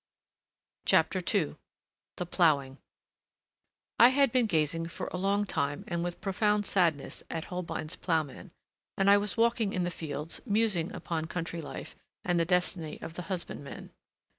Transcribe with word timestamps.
II 0.91 1.03
THE 2.17 2.25
PLOUGHING 2.25 2.79
I 3.99 4.09
had 4.09 4.31
been 4.31 4.47
gazing 4.47 4.87
for 4.87 5.05
a 5.11 5.17
long 5.17 5.45
time 5.45 5.83
and 5.87 6.03
with 6.03 6.21
profound 6.21 6.65
sadness 6.65 7.21
at 7.29 7.43
Holbein's 7.45 7.97
ploughman, 7.97 8.49
and 8.97 9.11
I 9.11 9.17
was 9.19 9.37
walking 9.37 9.73
in 9.73 9.83
the 9.83 9.91
fields, 9.91 10.41
musing 10.43 10.91
upon 10.91 11.27
country 11.27 11.61
life 11.61 11.95
and 12.25 12.39
the 12.39 12.45
destiny 12.45 12.99
of 12.99 13.13
the 13.13 13.21
husbandman. 13.29 13.91